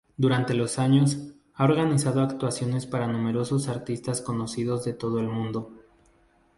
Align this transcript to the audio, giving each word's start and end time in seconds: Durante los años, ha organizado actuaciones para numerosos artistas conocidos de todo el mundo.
Durante 0.17 0.55
los 0.55 0.79
años, 0.79 1.19
ha 1.53 1.63
organizado 1.63 2.23
actuaciones 2.23 2.87
para 2.87 3.05
numerosos 3.05 3.67
artistas 3.67 4.19
conocidos 4.19 4.83
de 4.83 4.93
todo 4.95 5.19
el 5.19 5.27
mundo. 5.27 5.73